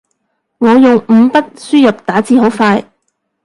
[0.57, 2.83] 我用五筆輸入打字好快